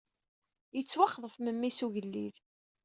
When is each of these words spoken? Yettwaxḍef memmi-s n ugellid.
Yettwaxḍef 0.75 1.35
memmi-s 1.39 1.79
n 1.81 1.83
ugellid. 1.85 2.35